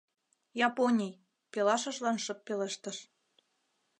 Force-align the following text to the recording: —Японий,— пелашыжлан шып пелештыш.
—Японий,— 0.67 1.21
пелашыжлан 1.51 2.17
шып 2.23 2.39
пелештыш. 2.47 2.97